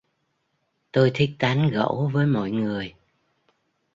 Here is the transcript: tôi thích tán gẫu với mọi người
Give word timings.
tôi 0.91 1.11
thích 1.13 1.29
tán 1.39 1.69
gẫu 1.73 2.09
với 2.13 2.25
mọi 2.25 2.51
người 2.51 2.95